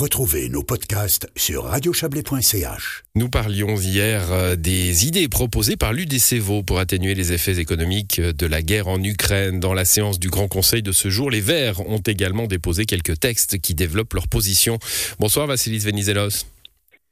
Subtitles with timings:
[0.00, 3.04] Retrouvez nos podcasts sur radiochablais.ch.
[3.16, 8.46] Nous parlions hier euh, des idées proposées par l'UDCVO pour atténuer les effets économiques de
[8.46, 9.60] la guerre en Ukraine.
[9.60, 13.20] Dans la séance du Grand Conseil de ce jour, les Verts ont également déposé quelques
[13.20, 14.78] textes qui développent leur position.
[15.18, 16.46] Bonsoir Vassilis Venizelos.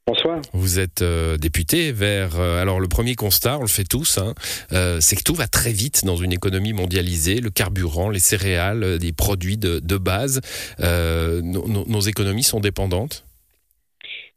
[0.08, 0.40] Bonsoir.
[0.54, 2.40] Vous êtes euh, député vers.
[2.40, 4.32] Euh, alors, le premier constat, on le fait tous, hein,
[4.72, 7.42] euh, c'est que tout va très vite dans une économie mondialisée.
[7.42, 10.40] Le carburant, les céréales, des produits de, base.
[10.80, 13.26] nos économies sont dépendantes?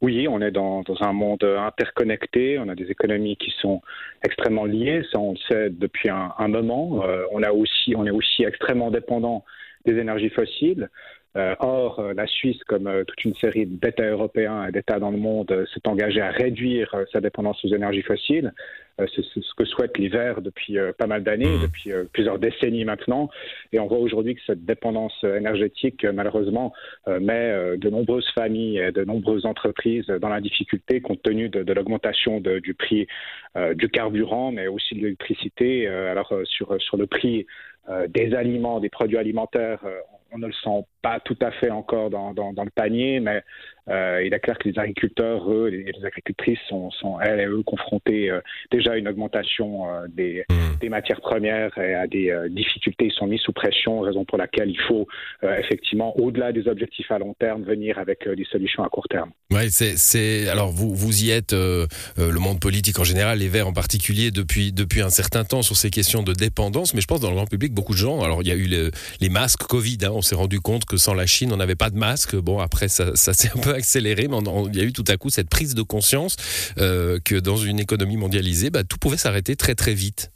[0.02, 3.82] Oui, on est dans, un monde interconnecté, on a des économies qui sont
[4.26, 7.02] extrêmement liées, ça on le sait depuis un, moment.
[7.32, 9.46] on, a aussi, on est aussi extrêmement dépendant
[9.86, 10.90] des énergies fossiles.
[11.38, 15.12] Euh, or, euh, la Suisse, comme euh, toute une série d'États européens et d'États dans
[15.12, 18.54] le monde, s'est engagée à réduire sa dépendance aux énergies fossiles.
[18.98, 21.62] C'est ce que souhaitent les Verts depuis pas mal d'années, mmh.
[21.62, 23.30] depuis plusieurs décennies maintenant.
[23.72, 26.72] Et on voit aujourd'hui que cette dépendance énergétique, malheureusement,
[27.08, 32.42] met de nombreuses familles et de nombreuses entreprises dans la difficulté compte tenu de, l'augmentation
[32.42, 33.08] du prix
[33.74, 35.88] du carburant, mais aussi de l'électricité.
[35.88, 37.48] alors, sur, sur le prix
[38.10, 39.80] des aliments, des produits alimentaires,
[40.32, 43.44] on ne le sent pas tout à fait encore dans, le panier, mais
[43.90, 47.46] euh, il est clair que les agriculteurs, eux, les, les agricultrices sont, sont, elles et
[47.46, 50.80] eux, confrontés euh, déjà à une augmentation euh, des, mmh.
[50.80, 53.06] des, matières premières et à des difficultés.
[53.06, 55.08] Ils sont mis sous pression, raison pour laquelle il faut
[55.44, 59.32] effectivement, au-delà des objectifs à long terme, venir avec des solutions à court terme.
[59.52, 63.74] Oui, c'est, alors vous, vous y êtes, le monde politique en général, les Verts en
[63.74, 67.30] particulier, depuis, depuis un certain temps sur ces questions de dépendance, mais je pense dans
[67.30, 68.68] le grand public, beaucoup de gens, alors il y a eu
[69.20, 71.90] les masques Covid, hein, on s'est rendu compte que sans la Chine, on n'avait pas
[71.90, 72.36] de masque.
[72.36, 74.38] Bon, après, ça, s'est un peu accéléré, mais
[74.68, 76.38] il y a eu tout à coup cette prise de conscience
[76.78, 80.32] euh, que dans une économie mondialisée, bah, tout pouvait s'arrêter très très vite.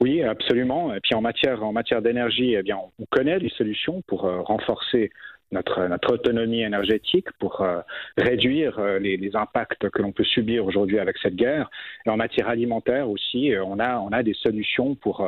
[0.00, 0.94] Oui, absolument.
[0.94, 5.10] Et puis en matière, en matière d'énergie, eh on connaît les solutions pour euh, renforcer
[5.52, 7.80] notre, notre autonomie énergétique pour euh,
[8.16, 11.70] réduire euh, les, les, impacts que l'on peut subir aujourd'hui avec cette guerre.
[12.06, 15.26] Et en matière alimentaire aussi, euh, on a, on a des solutions pour,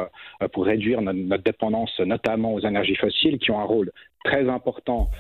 [0.52, 3.90] pour réduire notre, notre, dépendance notamment aux énergies fossiles qui ont un rôle
[4.24, 5.10] très important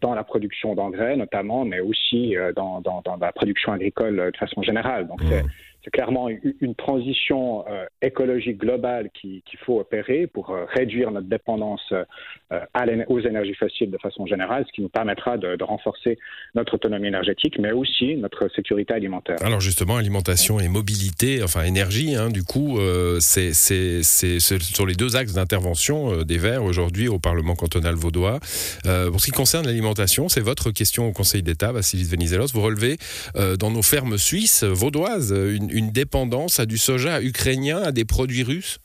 [0.00, 4.62] dans la production d'engrais notamment, mais aussi dans, dans, dans, la production agricole de façon
[4.62, 5.06] générale.
[5.06, 5.44] Donc c'est
[5.92, 13.04] clairement une transition euh, écologique globale qu'il faut opérer pour euh, réduire notre dépendance euh,
[13.08, 16.18] aux énergies fossiles de façon générale, ce qui nous permettra de, renforcer
[16.54, 19.36] notre autonomie énergétique, mais aussi notre sécurité alimentaire.
[19.42, 22.78] Alors justement, alimentation et mobilité, enfin énergie, hein, du coup,
[23.20, 28.38] c'est sur les deux axes d'intervention des Verts aujourd'hui au Parlement cantonal vaudois.
[28.82, 32.52] pour ce qui concerne l'alimentation, c'est votre question au Conseil d'État, Vassilis Venizelos.
[32.54, 32.96] Vous relevez
[33.58, 38.78] dans nos fermes suisses vaudoises une, dépendance à du soja ukrainien, à des produits russes?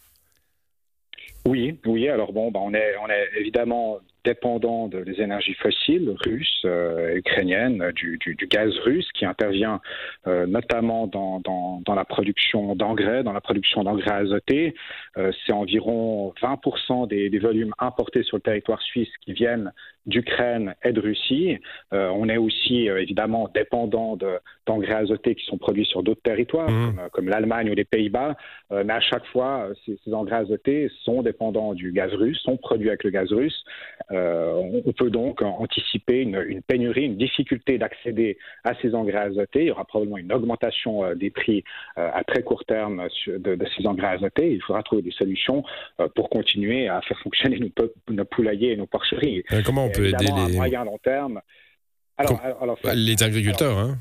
[1.45, 2.07] Oui, oui.
[2.07, 2.95] Alors bon, bah, on est,
[3.37, 8.17] évidemment dépendant des énergies fossiles russes, euh, ukrainiennes, du,
[8.49, 9.81] gaz russe qui intervient
[10.27, 14.75] euh, notamment dans, la production d'engrais, dans la production d'engrais azotés.
[15.17, 19.73] Euh, c'est environ 20% des, des, volumes importés sur le territoire suisse qui viennent
[20.05, 21.57] d'Ukraine et de Russie.
[21.93, 24.17] Euh, on est aussi évidemment dépendant
[24.65, 26.95] d'engrais azotés qui sont produits sur d'autres territoires, mmh.
[26.95, 28.35] comme, comme l'Allemagne ou les Pays-Bas.
[28.71, 32.89] mais à chaque fois, ces, ces engrais azotés sont dépendants du gaz russe, sont produits
[32.89, 33.63] avec le gaz russe.
[34.11, 39.61] Euh, on peut donc anticiper une, pénurie, une difficulté d'accéder à ces engrais azotés.
[39.61, 41.63] Il y aura probablement une augmentation euh, des prix
[41.97, 44.51] euh, à très court terme de, ces engrais azotés.
[44.51, 45.63] Il faudra trouver des solutions
[46.15, 47.59] pour continuer à faire fonctionner
[48.09, 49.43] nos, poulaillers et nos porcheries.
[49.65, 50.31] comment on peut aider les...
[50.31, 51.41] à moyen long terme.
[52.93, 53.97] Les agriculteurs, hein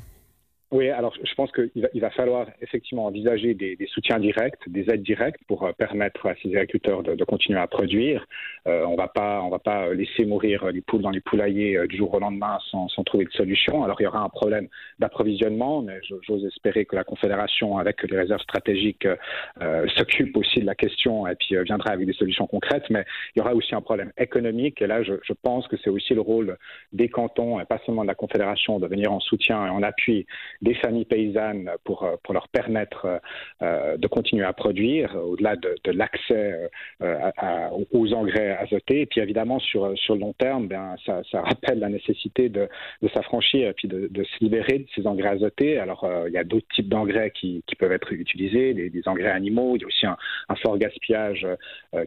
[0.73, 4.89] oui, alors je pense qu'il va, il va falloir effectivement envisager des, soutiens directs, des
[4.89, 8.25] aides directes pour euh, permettre à ces agriculteurs de, continuer à produire.
[8.65, 11.85] Euh, on va pas, on va pas laisser mourir les poules dans les poulaillers euh,
[11.85, 13.83] du jour au lendemain sans, trouver de solution.
[13.83, 14.67] Alors il y aura un problème
[14.97, 19.07] d'approvisionnement, mais j'ose espérer que la Confédération, avec les réserves stratégiques,
[19.61, 22.89] euh, s'occupe aussi de la question et puis viendra avec des solutions concrètes.
[22.89, 24.81] Mais il y aura aussi un problème économique.
[24.81, 26.57] Et là, je pense que c'est aussi le rôle
[26.93, 30.25] des cantons et pas seulement de la Confédération de venir en soutien et en appui
[30.63, 33.17] des familles paysannes pour, euh, pour leur permettre euh,
[33.61, 36.69] euh, de continuer à produire, au-delà de, l'accès
[37.91, 39.01] aux engrais azotés.
[39.01, 42.67] Et puis évidemment, sur, sur le long terme, ben, ça, rappelle la nécessité de,
[43.01, 45.77] de s'affranchir et puis de, se libérer de ces engrais azotés.
[45.77, 49.75] Alors, il y a d'autres types d'engrais qui, peuvent être utilisés, des, engrais animaux.
[49.75, 50.17] Il y a aussi un,
[50.49, 51.45] un fort gaspillage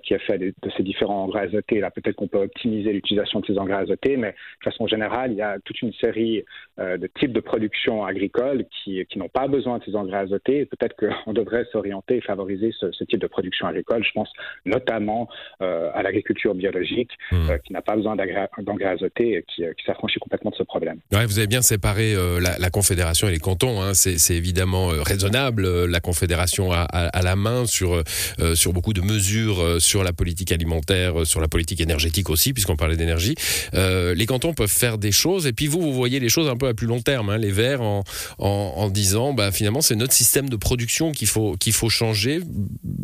[0.03, 1.81] qui est fait de, de, ces différents engrais azotés.
[1.81, 5.38] Là, peut-être qu'on peut optimiser l'utilisation de ces engrais azotés, mais de façon générale, il
[5.38, 6.44] y a toute une série
[6.79, 10.66] de types de production agricole agricoles qui, qui n'ont pas besoin de ces engrais azotés.
[10.66, 14.04] Peut-être qu'on devrait s'orienter et favoriser ce, ce, type de production agricole.
[14.04, 14.31] Je pense
[14.64, 15.28] notamment
[15.62, 17.50] euh, à l'agriculture biologique mmh.
[17.50, 20.98] euh, qui n'a pas besoin d'engrais azotés et qui, qui s'affranchit complètement de ce problème.
[21.12, 23.81] Ouais, vous avez bien séparé euh, la, la, Confédération et les cantons.
[23.81, 23.94] Hein.
[23.94, 25.87] C'est évidemment euh, raisonnable.
[25.87, 28.02] La Confédération a, a, a la main sur,
[28.40, 32.76] euh, sur beaucoup de mesures sur la politique alimentaire, sur la politique énergétique aussi, puisqu'on
[32.76, 33.34] parlait d'énergie.
[33.72, 36.69] les cantons peuvent faire des choses et puis vous, vous voyez les choses un peu
[36.69, 37.31] à plus long terme.
[37.31, 37.38] Hein.
[37.38, 38.02] Les Verts en,
[38.38, 42.40] en, disant bah, finalement c'est notre système de production qu'il faut, qu'il faut changer.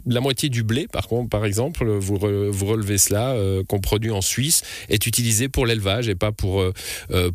[0.06, 3.80] La moitié du blé, par contre, par exemple, vous, re, vous relevez cela, euh, qu'on
[3.80, 6.72] produit en Suisse, est utilisé pour l'élevage et pas pour, euh,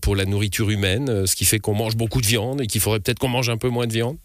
[0.02, 3.00] pour la nourriture humaine, ce qui fait qu'on mange beaucoup de viande et qu'il faudrait
[3.00, 4.18] peut-être qu'on mange un peu moins de viande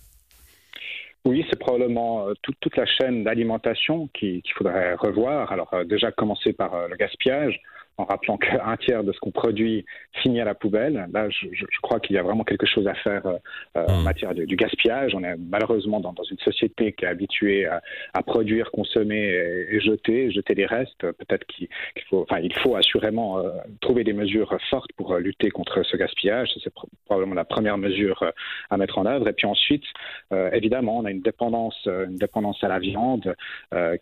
[1.24, 5.52] oui, c'est probablement toute, toute, la chaîne d'alimentation qu'il faudrait revoir.
[5.52, 7.60] Alors déjà commencer par le gaspillage
[8.02, 9.84] en rappelant qu'un tiers de ce qu'on produit
[10.22, 11.08] finit à la poubelle.
[11.12, 11.46] Là, je,
[11.82, 13.38] crois qu'il y a vraiment quelque chose à faire euh,
[13.74, 13.90] mmh.
[13.90, 15.14] en matière de, du gaspillage.
[15.14, 17.82] On est malheureusement dans, dans une société qui est habituée à,
[18.14, 21.00] à produire, consommer et, et, jeter, jeter les restes.
[21.00, 21.68] Peut-être qu'il
[22.08, 23.50] faut, enfin, il faut assurément euh,
[23.80, 26.50] trouver des mesures fortes pour euh, lutter contre ce gaspillage.
[26.62, 26.72] C'est
[27.06, 28.30] probablement la première mesure euh,
[28.70, 29.28] à mettre en œuvre.
[29.28, 29.84] Et puis ensuite,
[30.32, 33.34] euh, évidemment, on a une dépendance, une dépendance à la viande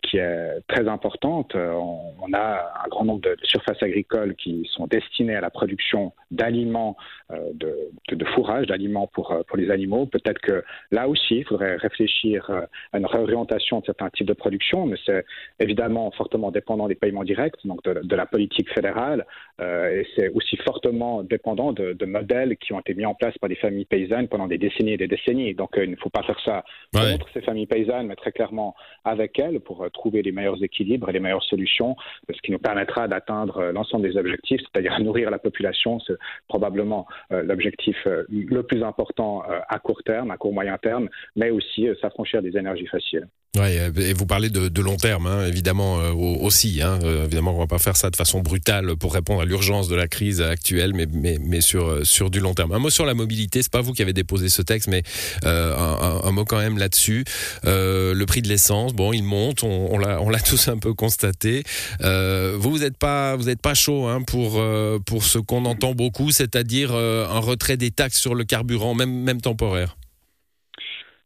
[0.01, 1.55] qui est très importante.
[1.55, 3.90] On, on, a un grand nombre de, de surfaces agricoles
[4.37, 6.95] qui sont destinés à la production d'aliments,
[7.31, 7.75] euh, de,
[8.09, 10.05] de, de, fourrage, d'aliments pour, euh, pour les animaux.
[10.05, 12.61] Peut-être que là aussi, il faudrait réfléchir euh,
[12.93, 15.25] à une réorientation de certains types de production, mais c'est
[15.59, 19.25] évidemment fortement dépendant des paiements directs, donc de, de la politique fédérale,
[19.61, 23.47] et c'est aussi fortement dépendant de, de, modèles qui ont été mis en place par
[23.47, 25.53] des familles paysannes pendant des décennies et des décennies.
[25.53, 26.63] Donc il ne faut pas faire ça
[26.95, 27.11] ouais.
[27.11, 31.13] contre ces familles paysannes, mais très clairement avec elles pour trouver les meilleurs équilibres et
[31.13, 31.95] les meilleures solutions,
[32.27, 36.15] ce qui nous permettra d'atteindre l'ensemble des objectifs, c'est-à-dire nourrir la population, c'est
[36.47, 41.09] probablement euh, l'objectif euh, le plus important euh, à court terme, à court moyen terme,
[41.35, 43.27] mais aussi euh, s'affranchir des énergies fossiles.
[43.57, 46.81] Ouais, et vous parlez de, de long terme, hein, évidemment euh, aussi.
[46.81, 49.89] Hein, euh, évidemment, on va pas faire ça de façon brutale pour répondre à l'urgence
[49.89, 52.71] de la crise actuelle, mais, mais, mais sur sur du long terme.
[52.71, 53.61] Un mot sur la mobilité.
[53.61, 55.03] C'est pas vous qui avez déposé ce texte, mais
[55.43, 57.25] euh, un, un, mot quand même là-dessus.
[57.65, 59.65] Euh, le prix de l'essence, bon, il monte.
[59.65, 61.63] On, on l'a tous un peu constaté.
[61.99, 64.63] Euh, vous vous êtes pas vous êtes pas chaud hein, pour
[65.05, 69.41] pour ce qu'on entend beaucoup, c'est-à-dire un retrait des taxes sur le carburant, même même
[69.41, 69.97] temporaire?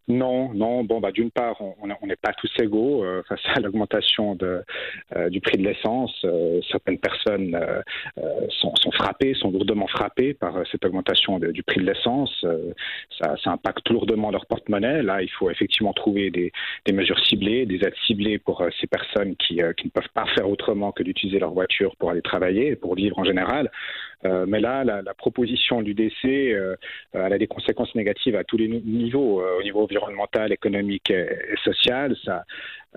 [0.07, 0.83] Non, non.
[0.83, 5.41] Bon, bah, d'une part, on n'est pas tous égaux euh, face à l'augmentation euh, du
[5.41, 6.13] prix de l'essence.
[6.25, 7.59] Euh, certaines personnes
[8.49, 12.45] sont, frappées, sont lourdement frappées par cette augmentation du prix de l'essence.
[13.19, 15.01] Ça, ça, impacte lourdement leur porte-monnaie.
[15.01, 16.51] Là, il faut effectivement trouver des,
[16.85, 20.49] des, mesures ciblées, des aides ciblées pour ces personnes qui, qui, ne peuvent pas faire
[20.49, 23.71] autrement que d'utiliser leur voiture pour aller travailler, pour vivre en général.
[24.47, 26.55] Mais là, la, proposition du décès,
[27.13, 31.27] elle a des conséquences négatives à tous les niveaux, au niveau environnementale, économique et,
[31.63, 32.15] sociale.
[32.23, 32.43] Ça,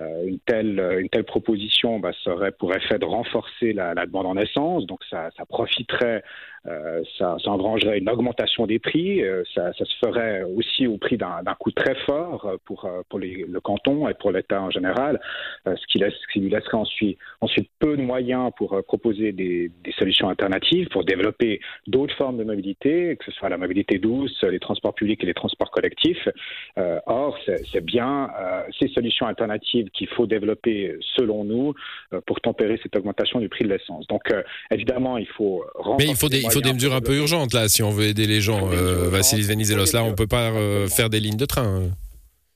[0.01, 4.27] euh, une, telle, une telle proposition bah, serait pour effet de renforcer la, la demande
[4.27, 6.23] en essence, donc ça, ça profiterait
[6.67, 9.23] euh, ça, ça engrangerait une augmentation des prix.
[9.23, 13.61] Euh, ça, se ferait aussi au prix d'un coût très fort pour, pour les, le
[13.61, 15.21] canton et pour l'État en général,
[15.67, 19.71] euh, ce, qui laisse, ce lui laisserait ensuite, peu de moyens pour euh, proposer des,
[19.99, 24.61] solutions alternatives, pour développer d'autres formes de mobilité, que ce soit la mobilité douce, les
[24.61, 26.29] transports publics et les transports collectifs.
[27.49, 28.29] Euh, c'est bien
[28.79, 31.75] ces solutions alternatives qu'il faut développer, selon nous,
[32.27, 34.07] pour tempérer cette augmentation du prix de l'essence.
[34.09, 34.33] Donc,
[34.71, 35.65] évidemment, il faut
[35.99, 38.07] Mais il faut des, il faut des mesures un peu urgentes là si on veut
[38.07, 38.71] aider les gens.
[38.73, 41.83] Euh, Vassilis Venizelos, là on peut pas euh, faire des lignes de train.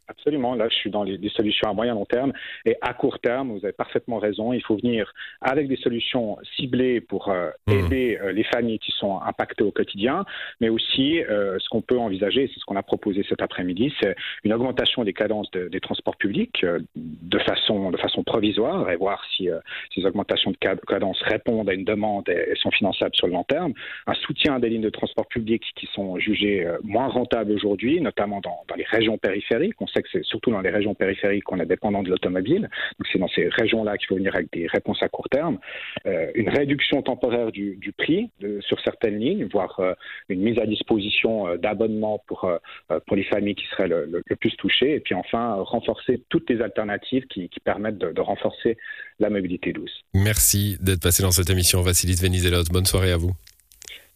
[0.09, 0.55] Absolument.
[0.55, 2.33] Là, je suis dans les, les, solutions à moyen long terme
[2.65, 3.53] et à court terme.
[3.53, 4.53] Vous avez parfaitement raison.
[4.53, 7.73] Il faut venir avec des solutions ciblées pour euh, mmh.
[7.73, 10.25] aider euh, les familles qui sont impactées au quotidien,
[10.61, 14.15] mais aussi euh, ce qu'on peut envisager, c'est ce qu'on a proposé cet après-midi, c'est
[14.45, 19.23] une augmentation des cadences de, des transports publics de façon de façon provisoire et voir
[19.37, 19.49] si
[19.95, 23.45] ces augmentations de cadence répondent à une demande et, et, sont finançables sur le long
[23.45, 23.73] terme.
[24.07, 28.65] Un soutien des lignes de transport public qui sont jugées moins rentables aujourd'hui, notamment dans,
[28.69, 29.81] dans les régions périphériques.
[29.81, 32.71] On sait que c'est surtout dans les régions périphériques qu'on est dépendant de l'automobile.
[32.99, 35.59] Donc c'est dans ces régions-là qu'il faut venir avec des réponses à court terme.
[36.07, 39.95] Euh, une réduction temporaire du, du prix de, sur certaines lignes, voire euh,
[40.29, 42.59] une mise à disposition euh, d'abonnements pour, euh,
[43.07, 44.95] pour les familles qui seraient le, le, le, plus touchées.
[44.95, 48.77] Et puis enfin, renforcer toutes les alternatives qui, qui permettent de, de, renforcer
[49.19, 50.03] la mobilité douce.
[50.15, 52.65] Merci d'être passé dans cette émission, Vassilis Venizelos.
[52.73, 53.33] Bonne soirée à vous.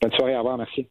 [0.00, 0.88] Bonne soirée, au revoir, merci.